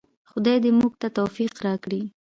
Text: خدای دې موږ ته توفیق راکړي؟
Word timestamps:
خدای 0.31 0.57
دې 0.63 0.71
موږ 0.79 0.93
ته 1.01 1.07
توفیق 1.17 1.53
راکړي؟ 1.65 2.01